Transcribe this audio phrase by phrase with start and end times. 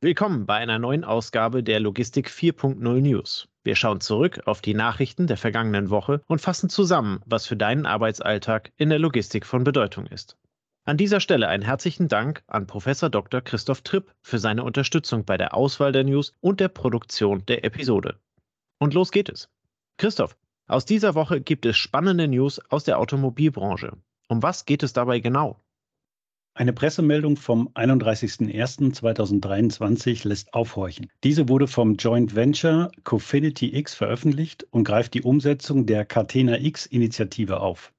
[0.00, 3.48] Willkommen bei einer neuen Ausgabe der Logistik 4.0 News.
[3.64, 7.84] Wir schauen zurück auf die Nachrichten der vergangenen Woche und fassen zusammen, was für deinen
[7.84, 10.36] Arbeitsalltag in der Logistik von Bedeutung ist.
[10.84, 12.84] An dieser Stelle einen herzlichen Dank an Prof.
[12.84, 13.40] Dr.
[13.40, 18.20] Christoph Tripp für seine Unterstützung bei der Auswahl der News und der Produktion der Episode.
[18.78, 19.48] Und los geht es.
[19.96, 20.36] Christoph,
[20.68, 23.94] aus dieser Woche gibt es spannende News aus der Automobilbranche.
[24.28, 25.58] Um was geht es dabei genau?
[26.58, 31.06] Eine Pressemeldung vom 31.01.2023 lässt aufhorchen.
[31.22, 37.60] Diese wurde vom Joint Venture Cofinity X veröffentlicht und greift die Umsetzung der Catena X-Initiative
[37.60, 37.92] auf.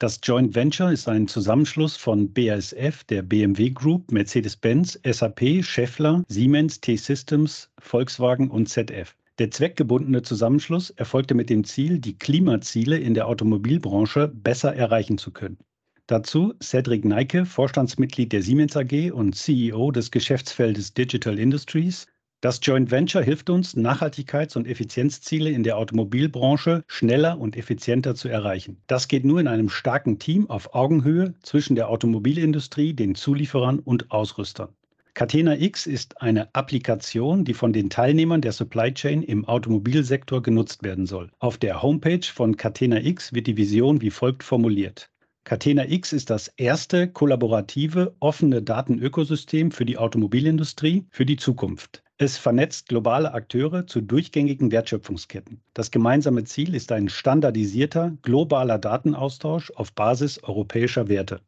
[0.00, 6.80] Das Joint Venture ist ein Zusammenschluss von BASF, der BMW Group, Mercedes-Benz, SAP, Schaeffler, Siemens,
[6.80, 9.14] T-Systems, Volkswagen und ZF.
[9.38, 15.30] Der zweckgebundene Zusammenschluss erfolgte mit dem Ziel, die Klimaziele in der Automobilbranche besser erreichen zu
[15.30, 15.58] können.
[16.08, 22.06] Dazu Cedric Neike, Vorstandsmitglied der Siemens AG und CEO des Geschäftsfeldes Digital Industries,
[22.42, 28.28] das Joint Venture hilft uns, Nachhaltigkeits- und Effizienzziele in der Automobilbranche schneller und effizienter zu
[28.28, 28.82] erreichen.
[28.88, 34.10] Das geht nur in einem starken Team auf Augenhöhe zwischen der Automobilindustrie, den Zulieferern und
[34.10, 34.70] Ausrüstern.
[35.14, 40.82] Catena X ist eine Applikation, die von den Teilnehmern der Supply Chain im Automobilsektor genutzt
[40.82, 41.30] werden soll.
[41.38, 45.11] Auf der Homepage von Catena X wird die Vision wie folgt formuliert.
[45.44, 52.04] Catena X ist das erste kollaborative, offene Datenökosystem für die Automobilindustrie für die Zukunft.
[52.16, 55.60] Es vernetzt globale Akteure zu durchgängigen Wertschöpfungsketten.
[55.74, 61.40] Das gemeinsame Ziel ist ein standardisierter, globaler Datenaustausch auf Basis europäischer Werte.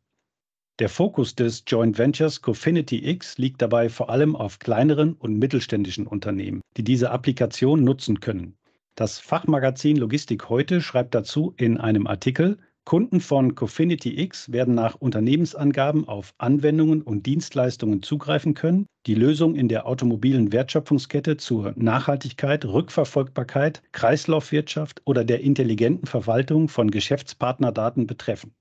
[0.80, 6.08] Der Fokus des Joint Ventures Cofinity X liegt dabei vor allem auf kleineren und mittelständischen
[6.08, 8.56] Unternehmen, die diese Applikation nutzen können.
[8.96, 14.96] Das Fachmagazin Logistik heute schreibt dazu in einem Artikel, Kunden von Cofinity X werden nach
[14.96, 22.66] Unternehmensangaben auf Anwendungen und Dienstleistungen zugreifen können, die Lösung in der automobilen Wertschöpfungskette zur Nachhaltigkeit,
[22.66, 28.52] Rückverfolgbarkeit, Kreislaufwirtschaft oder der intelligenten Verwaltung von Geschäftspartnerdaten betreffen.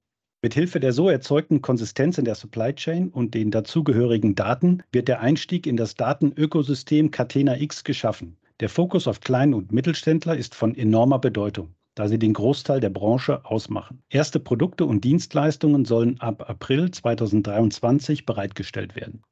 [0.42, 5.20] Mithilfe der so erzeugten Konsistenz in der Supply Chain und den dazugehörigen Daten wird der
[5.20, 8.38] Einstieg in das Datenökosystem Catena X geschaffen.
[8.62, 12.90] Der Fokus auf Klein- und Mittelständler ist von enormer Bedeutung da sie den Großteil der
[12.90, 14.04] Branche ausmachen.
[14.10, 19.24] Erste Produkte und Dienstleistungen sollen ab April 2023 bereitgestellt werden.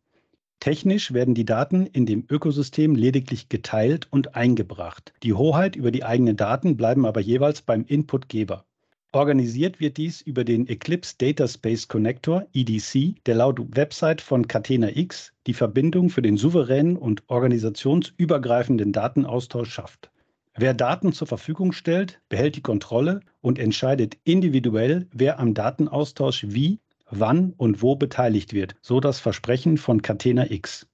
[0.59, 5.11] Technisch werden die Daten in dem Ökosystem lediglich geteilt und eingebracht.
[5.23, 8.66] Die Hoheit über die eigenen Daten bleiben aber jeweils beim Inputgeber.
[9.11, 14.95] Organisiert wird dies über den Eclipse Data Space Connector EDC, der laut Website von Catena
[14.95, 20.10] X die Verbindung für den souveränen und organisationsübergreifenden Datenaustausch schafft.
[20.57, 26.81] Wer Daten zur Verfügung stellt, behält die Kontrolle und entscheidet individuell, wer am Datenaustausch wie,
[27.09, 30.88] wann und wo beteiligt wird, so das Versprechen von Catena X.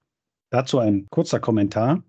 [0.51, 2.03] Dazu ein kurzer Kommentar.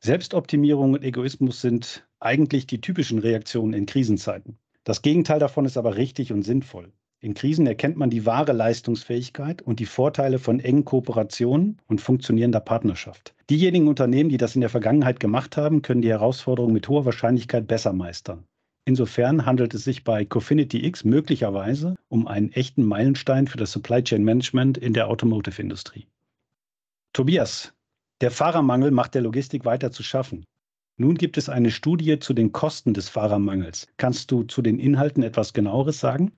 [0.00, 4.58] Selbstoptimierung und Egoismus sind eigentlich die typischen Reaktionen in Krisenzeiten.
[4.84, 6.92] Das Gegenteil davon ist aber richtig und sinnvoll.
[7.20, 12.60] In Krisen erkennt man die wahre Leistungsfähigkeit und die Vorteile von engen Kooperationen und funktionierender
[12.60, 13.34] Partnerschaft.
[13.50, 17.66] Diejenigen Unternehmen, die das in der Vergangenheit gemacht haben, können die Herausforderungen mit hoher Wahrscheinlichkeit
[17.66, 18.44] besser meistern.
[18.84, 24.02] Insofern handelt es sich bei Cofinity X möglicherweise um einen echten Meilenstein für das Supply
[24.02, 26.06] Chain Management in der Automotive-Industrie.
[27.12, 27.74] Tobias,
[28.20, 30.44] der Fahrermangel macht der Logistik weiter zu schaffen.
[30.96, 33.88] Nun gibt es eine Studie zu den Kosten des Fahrermangels.
[33.96, 36.32] Kannst du zu den Inhalten etwas genaueres sagen?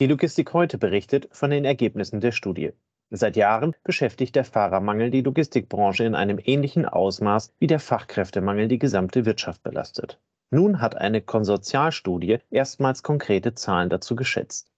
[0.00, 2.72] Die Logistik heute berichtet von den Ergebnissen der Studie.
[3.10, 8.78] Seit Jahren beschäftigt der Fahrermangel die Logistikbranche in einem ähnlichen Ausmaß wie der Fachkräftemangel die
[8.78, 10.20] gesamte Wirtschaft belastet.
[10.50, 14.70] Nun hat eine Konsortialstudie erstmals konkrete Zahlen dazu geschätzt.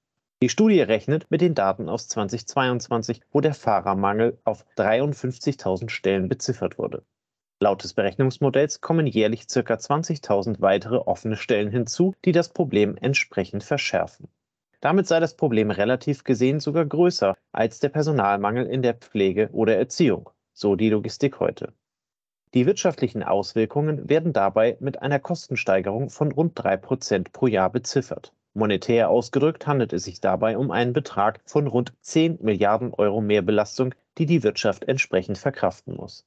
[0.42, 6.78] Die Studie rechnet mit den Daten aus 2022, wo der Fahrermangel auf 53.000 Stellen beziffert
[6.78, 7.04] wurde.
[7.62, 9.60] Laut des Berechnungsmodells kommen jährlich ca.
[9.60, 14.30] 20.000 weitere offene Stellen hinzu, die das Problem entsprechend verschärfen.
[14.80, 19.76] Damit sei das Problem relativ gesehen sogar größer als der Personalmangel in der Pflege oder
[19.76, 21.74] Erziehung, so die Logistik heute.
[22.54, 28.32] Die wirtschaftlichen Auswirkungen werden dabei mit einer Kostensteigerung von rund 3% pro Jahr beziffert.
[28.54, 33.94] Monetär ausgedrückt handelt es sich dabei um einen Betrag von rund 10 Milliarden Euro Mehrbelastung,
[34.18, 36.26] die die Wirtschaft entsprechend verkraften muss.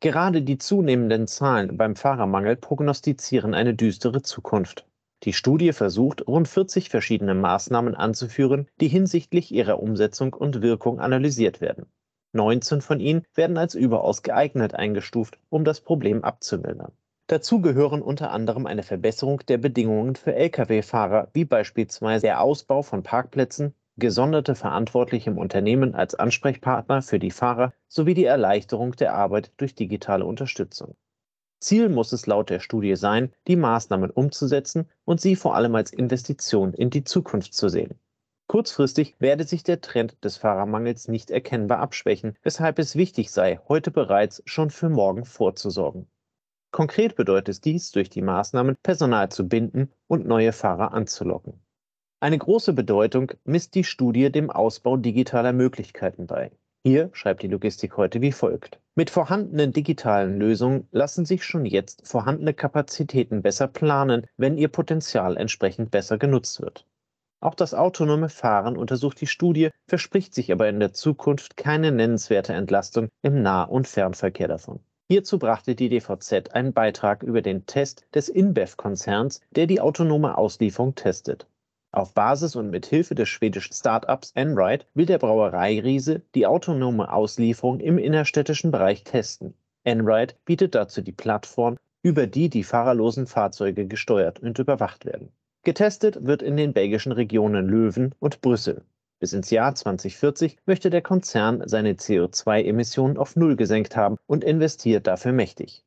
[0.00, 4.86] Gerade die zunehmenden Zahlen beim Fahrermangel prognostizieren eine düstere Zukunft.
[5.26, 11.60] Die Studie versucht, rund 40 verschiedene Maßnahmen anzuführen, die hinsichtlich ihrer Umsetzung und Wirkung analysiert
[11.60, 11.86] werden.
[12.32, 16.92] 19 von ihnen werden als überaus geeignet eingestuft, um das Problem abzumildern.
[17.26, 23.02] Dazu gehören unter anderem eine Verbesserung der Bedingungen für Lkw-Fahrer, wie beispielsweise der Ausbau von
[23.02, 29.50] Parkplätzen, gesonderte Verantwortliche im Unternehmen als Ansprechpartner für die Fahrer sowie die Erleichterung der Arbeit
[29.56, 30.94] durch digitale Unterstützung.
[31.66, 35.92] Ziel muss es laut der Studie sein, die Maßnahmen umzusetzen und sie vor allem als
[35.92, 37.98] Investition in die Zukunft zu sehen.
[38.46, 43.90] Kurzfristig werde sich der Trend des Fahrermangels nicht erkennbar abschwächen, weshalb es wichtig sei, heute
[43.90, 46.06] bereits schon für morgen vorzusorgen.
[46.70, 51.54] Konkret bedeutet dies, durch die Maßnahmen Personal zu binden und neue Fahrer anzulocken.
[52.20, 56.52] Eine große Bedeutung misst die Studie dem Ausbau digitaler Möglichkeiten bei.
[56.86, 58.78] Hier schreibt die Logistik heute wie folgt.
[58.94, 65.36] Mit vorhandenen digitalen Lösungen lassen sich schon jetzt vorhandene Kapazitäten besser planen, wenn ihr Potenzial
[65.36, 66.86] entsprechend besser genutzt wird.
[67.40, 72.52] Auch das autonome Fahren untersucht die Studie, verspricht sich aber in der Zukunft keine nennenswerte
[72.52, 74.78] Entlastung im Nah- und Fernverkehr davon.
[75.08, 80.94] Hierzu brachte die DVZ einen Beitrag über den Test des InBev-Konzerns, der die autonome Auslieferung
[80.94, 81.48] testet.
[81.96, 87.80] Auf Basis und mit Hilfe des schwedischen Startups Enride will der Brauereiriese die autonome Auslieferung
[87.80, 89.54] im innerstädtischen Bereich testen.
[89.82, 95.30] Enride bietet dazu die Plattform, über die die fahrerlosen Fahrzeuge gesteuert und überwacht werden.
[95.64, 98.84] Getestet wird in den belgischen Regionen Löwen und Brüssel.
[99.18, 105.06] Bis ins Jahr 2040 möchte der Konzern seine CO2-Emissionen auf Null gesenkt haben und investiert
[105.06, 105.85] dafür mächtig.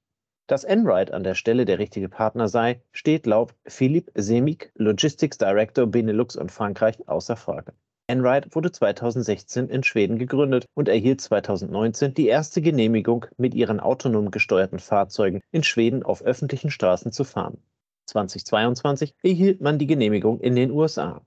[0.49, 5.85] Dass Enride an der Stelle der richtige Partner sei, steht laut Philippe Semik, Logistics Director
[5.85, 7.73] Benelux und Frankreich, außer Frage.
[8.07, 14.31] Enride wurde 2016 in Schweden gegründet und erhielt 2019 die erste Genehmigung, mit ihren autonom
[14.31, 17.61] gesteuerten Fahrzeugen in Schweden auf öffentlichen Straßen zu fahren.
[18.07, 21.21] 2022 erhielt man die Genehmigung in den USA.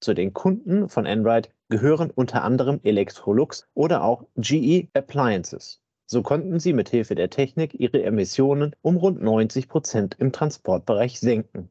[0.00, 5.80] Zu den Kunden von Enride gehören unter anderem Electrolux oder auch GE Appliances.
[6.10, 11.20] So konnten sie mit Hilfe der Technik ihre Emissionen um rund 90 Prozent im Transportbereich
[11.20, 11.68] senken.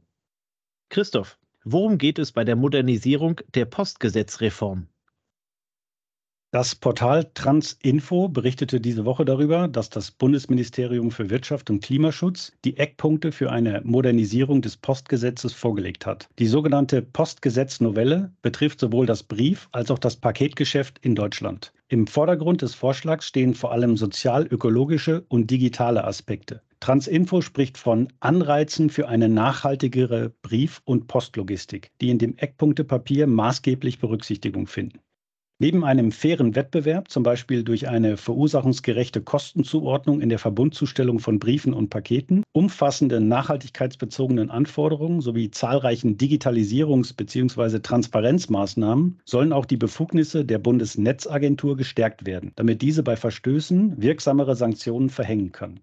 [0.90, 4.90] Christoph, worum geht es bei der Modernisierung der Postgesetzreform?
[6.52, 12.78] Das Portal Transinfo berichtete diese Woche darüber, dass das Bundesministerium für Wirtschaft und Klimaschutz die
[12.78, 16.30] Eckpunkte für eine Modernisierung des Postgesetzes vorgelegt hat.
[16.38, 21.74] Die sogenannte Postgesetznovelle betrifft sowohl das Brief- als auch das Paketgeschäft in Deutschland.
[21.90, 26.62] Im Vordergrund des Vorschlags stehen vor allem sozial-ökologische und digitale Aspekte.
[26.82, 34.00] Transinfo spricht von Anreizen für eine nachhaltigere Brief- und Postlogistik, die in dem Eckpunktepapier maßgeblich
[34.00, 35.00] Berücksichtigung finden.
[35.60, 41.74] Neben einem fairen Wettbewerb, zum Beispiel durch eine verursachungsgerechte Kostenzuordnung in der Verbundzustellung von Briefen
[41.74, 47.80] und Paketen, umfassende nachhaltigkeitsbezogenen Anforderungen sowie zahlreichen Digitalisierungs- bzw.
[47.80, 55.10] Transparenzmaßnahmen sollen auch die Befugnisse der Bundesnetzagentur gestärkt werden, damit diese bei Verstößen wirksamere Sanktionen
[55.10, 55.80] verhängen kann.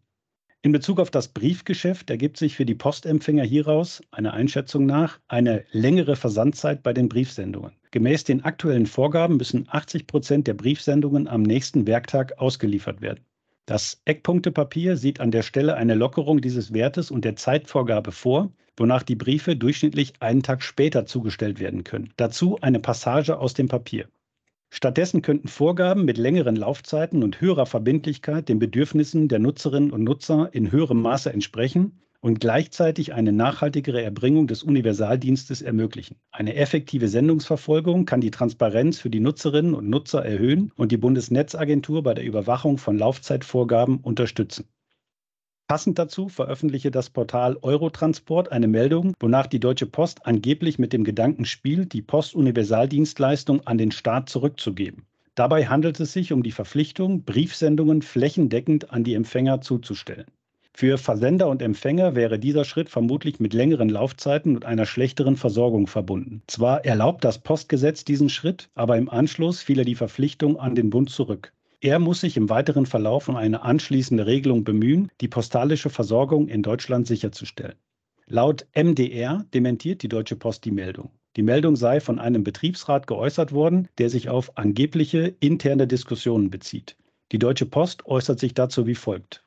[0.63, 5.65] In Bezug auf das Briefgeschäft ergibt sich für die Postempfänger hieraus, einer Einschätzung nach, eine
[5.73, 7.73] längere Versandzeit bei den Briefsendungen.
[7.95, 13.21] Gemäß den aktuellen Vorgaben müssen 80 Prozent der Briefsendungen am nächsten Werktag ausgeliefert werden.
[13.67, 19.05] Das Eckpunktepapier sieht an der Stelle eine Lockerung dieses Wertes und der Zeitvorgabe vor, wonach
[19.05, 22.13] die Briefe durchschnittlich einen Tag später zugestellt werden können.
[22.17, 24.09] Dazu eine Passage aus dem Papier.
[24.71, 30.49] Stattdessen könnten Vorgaben mit längeren Laufzeiten und höherer Verbindlichkeit den Bedürfnissen der Nutzerinnen und Nutzer
[30.51, 36.17] in höherem Maße entsprechen und gleichzeitig eine nachhaltigere Erbringung des Universaldienstes ermöglichen.
[36.31, 42.03] Eine effektive Sendungsverfolgung kann die Transparenz für die Nutzerinnen und Nutzer erhöhen und die Bundesnetzagentur
[42.03, 44.65] bei der Überwachung von Laufzeitvorgaben unterstützen.
[45.69, 51.05] Passend dazu veröffentliche das Portal Eurotransport eine Meldung, wonach die Deutsche Post angeblich mit dem
[51.05, 55.05] Gedanken spielt, die Postuniversaldienstleistung an den Staat zurückzugeben.
[55.35, 60.25] Dabei handelt es sich um die Verpflichtung, Briefsendungen flächendeckend an die Empfänger zuzustellen.
[60.77, 65.87] Für Versender und Empfänger wäre dieser Schritt vermutlich mit längeren Laufzeiten und einer schlechteren Versorgung
[65.87, 66.43] verbunden.
[66.49, 71.11] Zwar erlaubt das Postgesetz diesen Schritt, aber im Anschluss fiele die Verpflichtung an den Bund
[71.11, 71.53] zurück.
[71.81, 76.65] Er muss sich im weiteren Verlauf um eine anschließende Regelung bemühen, die postalische Versorgung in
[76.65, 77.77] Deutschland sicherzustellen.
[78.27, 81.13] Laut MDR dementiert die Deutsche Post die Meldung.
[81.37, 86.97] Die Meldung sei von einem Betriebsrat geäußert worden, der sich auf angebliche interne Diskussionen bezieht.
[87.31, 89.44] Die Deutsche Post äußert sich dazu wie folgt.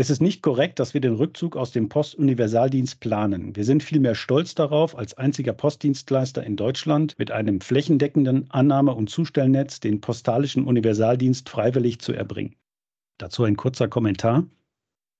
[0.00, 3.56] Es ist nicht korrekt, dass wir den Rückzug aus dem Postuniversaldienst planen.
[3.56, 9.10] Wir sind vielmehr stolz darauf, als einziger Postdienstleister in Deutschland mit einem flächendeckenden Annahme- und
[9.10, 12.54] Zustellnetz den postalischen Universaldienst freiwillig zu erbringen.
[13.18, 14.46] Dazu ein kurzer Kommentar.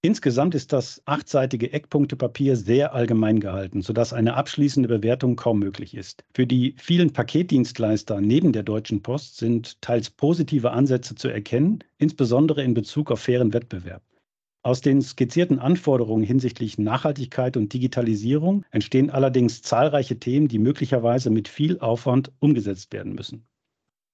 [0.00, 6.22] Insgesamt ist das achtseitige Eckpunktepapier sehr allgemein gehalten, sodass eine abschließende Bewertung kaum möglich ist.
[6.34, 12.62] Für die vielen Paketdienstleister neben der Deutschen Post sind teils positive Ansätze zu erkennen, insbesondere
[12.62, 14.04] in Bezug auf fairen Wettbewerb.
[14.62, 21.48] Aus den skizzierten Anforderungen hinsichtlich Nachhaltigkeit und Digitalisierung entstehen allerdings zahlreiche Themen, die möglicherweise mit
[21.48, 23.46] viel Aufwand umgesetzt werden müssen.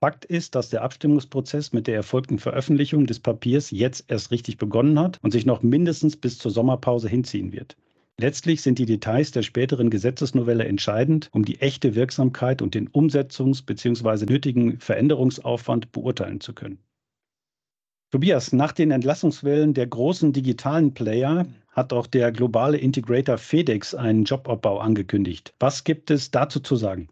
[0.01, 4.99] Fakt ist, dass der Abstimmungsprozess mit der erfolgten Veröffentlichung des Papiers jetzt erst richtig begonnen
[4.99, 7.77] hat und sich noch mindestens bis zur Sommerpause hinziehen wird.
[8.19, 13.65] Letztlich sind die Details der späteren Gesetzesnovelle entscheidend, um die echte Wirksamkeit und den Umsetzungs-
[13.65, 14.27] bzw.
[14.27, 16.79] nötigen Veränderungsaufwand beurteilen zu können.
[18.15, 24.23] Tobias, nach den Entlassungswellen der großen digitalen Player hat auch der globale Integrator FedEx einen
[24.23, 25.53] Jobabbau angekündigt.
[25.59, 27.09] Was gibt es dazu zu sagen?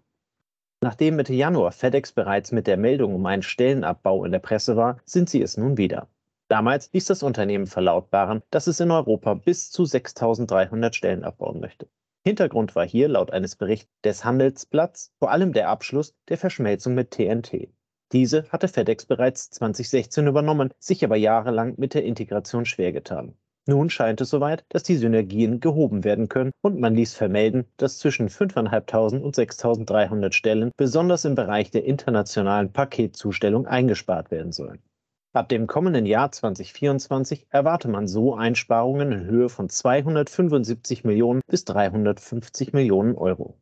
[0.81, 5.01] Nachdem Mitte Januar FedEx bereits mit der Meldung um einen Stellenabbau in der Presse war,
[5.05, 6.07] sind sie es nun wieder.
[6.47, 11.89] Damals ließ das Unternehmen verlautbaren, dass es in Europa bis zu 6300 Stellen abbauen möchte.
[12.25, 17.11] Hintergrund war hier laut eines Berichts des Handelsblatts vor allem der Abschluss der Verschmelzung mit
[17.11, 17.71] TNT.
[18.13, 23.35] Diese hatte FedEx bereits 2016 übernommen, sich aber jahrelang mit der Integration schwer getan.
[23.67, 27.99] Nun scheint es soweit, dass die Synergien gehoben werden können und man ließ vermelden, dass
[27.99, 34.83] zwischen 5.500 und 6.300 Stellen besonders im Bereich der internationalen Paketzustellung eingespart werden sollen.
[35.33, 41.65] Ab dem kommenden Jahr 2024 erwarte man so Einsparungen in Höhe von 275 Millionen bis
[41.65, 43.57] 350 Millionen Euro.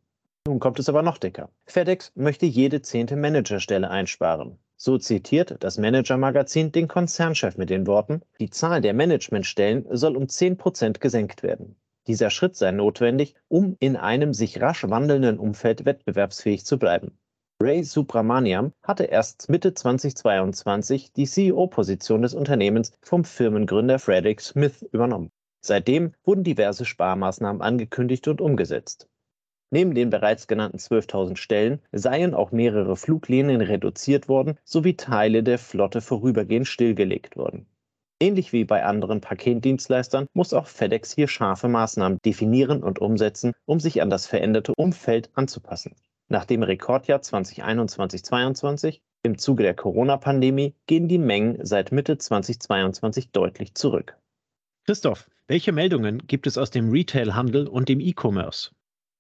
[0.47, 1.51] Nun kommt es aber noch dicker.
[1.67, 4.59] FedEx möchte jede zehnte Managerstelle einsparen.
[4.77, 10.31] So zitiert das Manager-Magazin den Konzernchef mit den Worten, die Zahl der Managementstellen soll um
[10.31, 11.77] 10 Prozent gesenkt werden.
[12.07, 17.19] Dieser Schritt sei notwendig, um in einem sich rasch wandelnden Umfeld wettbewerbsfähig zu bleiben.
[17.63, 25.31] Ray Subramaniam hatte erst Mitte 2022 die CEO-Position des Unternehmens vom Firmengründer Frederick Smith übernommen.
[25.61, 29.10] Seitdem wurden diverse Sparmaßnahmen angekündigt und umgesetzt.
[29.71, 35.59] Neben den bereits genannten 12.000 Stellen seien auch mehrere Fluglinien reduziert worden sowie Teile der
[35.59, 37.67] Flotte vorübergehend stillgelegt worden.
[38.23, 43.81] Ähnlich wie bei anderen Paketdienstleistern muss auch FedEx hier scharfe Maßnahmen definieren und umsetzen, um
[43.81, 45.95] sich an das veränderte Umfeld anzupassen.
[46.29, 53.75] Nach dem Rekordjahr 2021-22 im Zuge der Corona-Pandemie gehen die Mengen seit Mitte 2022 deutlich
[53.75, 54.17] zurück.
[54.85, 58.71] Christoph, welche Meldungen gibt es aus dem Retailhandel und dem E-Commerce?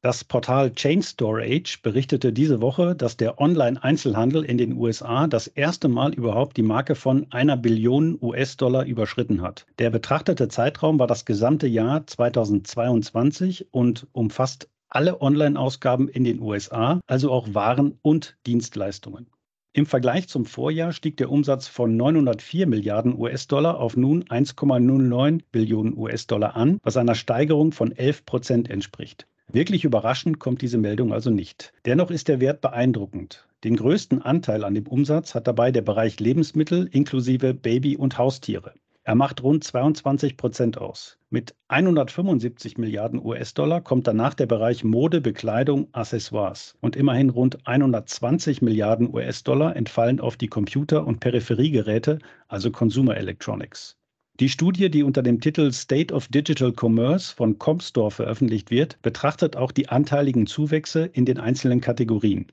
[0.02, 5.88] Das Portal Chain Storage berichtete diese Woche, dass der Online-Einzelhandel in den USA das erste
[5.88, 9.66] Mal überhaupt die Marke von einer Billion US-Dollar überschritten hat.
[9.78, 17.02] Der betrachtete Zeitraum war das gesamte Jahr 2022 und umfasst alle Online-Ausgaben in den USA,
[17.07, 19.26] also auch Waren und Dienstleistungen.
[19.75, 25.95] Im Vergleich zum Vorjahr stieg der Umsatz von 904 Milliarden US-Dollar auf nun 1,09 Billionen
[25.95, 29.26] US-Dollar an, was einer Steigerung von 11 Prozent entspricht.
[29.52, 31.73] Wirklich überraschend kommt diese Meldung also nicht.
[31.85, 33.49] Dennoch ist der Wert beeindruckend.
[33.64, 38.75] Den größten Anteil an dem Umsatz hat dabei der Bereich Lebensmittel inklusive Baby- und Haustiere.
[39.02, 41.19] Er macht rund 22 Prozent aus.
[41.30, 46.76] Mit 175 Milliarden US-Dollar kommt danach der Bereich Mode, Bekleidung, Accessoires.
[46.80, 53.97] Und immerhin rund 120 Milliarden US-Dollar entfallen auf die Computer- und Peripheriegeräte, also Consumer Electronics.
[54.40, 59.54] Die Studie, die unter dem Titel State of Digital Commerce von Comstore veröffentlicht wird, betrachtet
[59.54, 62.47] auch die anteiligen Zuwächse in den einzelnen Kategorien.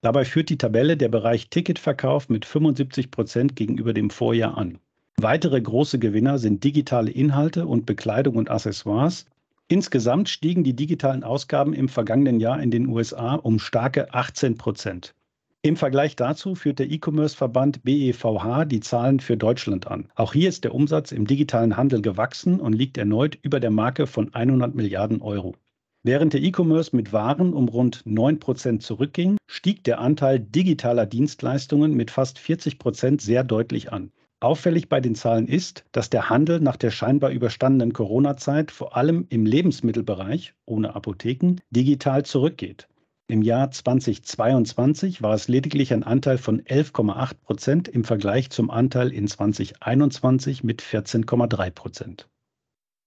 [0.00, 4.78] Dabei führt die Tabelle der Bereich Ticketverkauf mit 75 Prozent gegenüber dem Vorjahr an.
[5.16, 9.26] Weitere große Gewinner sind digitale Inhalte und Bekleidung und Accessoires.
[9.66, 15.16] Insgesamt stiegen die digitalen Ausgaben im vergangenen Jahr in den USA um starke 18 Prozent.
[15.66, 20.10] Im Vergleich dazu führt der E-Commerce-Verband BEVH die Zahlen für Deutschland an.
[20.14, 24.06] Auch hier ist der Umsatz im digitalen Handel gewachsen und liegt erneut über der Marke
[24.06, 25.54] von 100 Milliarden Euro.
[26.02, 31.94] Während der E-Commerce mit Waren um rund 9 Prozent zurückging, stieg der Anteil digitaler Dienstleistungen
[31.94, 34.12] mit fast 40 Prozent sehr deutlich an.
[34.40, 39.24] Auffällig bei den Zahlen ist, dass der Handel nach der scheinbar überstandenen Corona-Zeit vor allem
[39.30, 42.86] im Lebensmittelbereich ohne Apotheken digital zurückgeht.
[43.26, 49.10] Im Jahr 2022 war es lediglich ein Anteil von 11,8 Prozent im Vergleich zum Anteil
[49.10, 52.28] in 2021 mit 14,3 Prozent.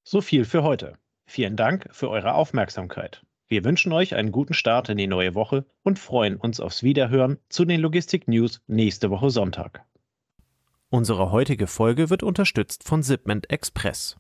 [0.03, 0.97] So viel für heute.
[1.27, 3.21] Vielen Dank für eure Aufmerksamkeit.
[3.47, 7.37] Wir wünschen euch einen guten Start in die neue Woche und freuen uns aufs Wiederhören
[7.47, 9.85] zu den Logistik News nächste Woche Sonntag.
[10.89, 14.17] Unsere heutige Folge wird unterstützt von Zipment Express.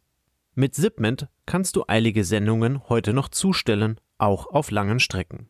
[0.53, 5.49] Mit Zipment kannst du eilige Sendungen heute noch zustellen, auch auf langen Strecken.